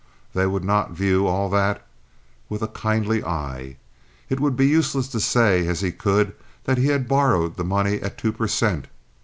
They 0.33 0.47
would 0.47 0.63
not 0.63 0.93
view 0.93 1.27
all 1.27 1.47
that 1.51 1.85
with 2.49 2.63
a 2.63 2.67
kindly 2.67 3.23
eye. 3.23 3.77
It 4.29 4.39
would 4.39 4.55
be 4.57 4.65
useless 4.65 5.07
to 5.09 5.19
say, 5.19 5.67
as 5.67 5.81
he 5.81 5.91
could, 5.91 6.33
that 6.63 6.79
he 6.79 6.87
had 6.87 7.07
borrowed 7.07 7.55
the 7.55 7.63
money 7.63 8.01
at 8.01 8.17
two 8.17 8.31
per 8.31 8.47
cent. 8.47 8.87